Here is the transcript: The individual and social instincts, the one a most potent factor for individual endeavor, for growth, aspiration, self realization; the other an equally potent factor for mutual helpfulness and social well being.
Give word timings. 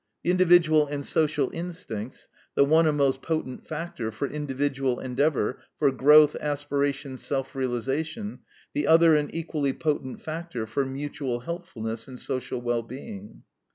The 0.23 0.31
individual 0.31 0.87
and 0.87 1.05
social 1.05 1.51
instincts, 1.53 2.27
the 2.55 2.65
one 2.65 2.87
a 2.87 2.91
most 2.91 3.21
potent 3.21 3.67
factor 3.67 4.11
for 4.11 4.27
individual 4.27 4.99
endeavor, 4.99 5.61
for 5.77 5.91
growth, 5.91 6.35
aspiration, 6.37 7.17
self 7.17 7.53
realization; 7.55 8.39
the 8.73 8.87
other 8.87 9.13
an 9.13 9.29
equally 9.31 9.73
potent 9.73 10.19
factor 10.19 10.65
for 10.65 10.85
mutual 10.87 11.41
helpfulness 11.41 12.07
and 12.07 12.19
social 12.19 12.59
well 12.61 12.81
being. 12.81 13.43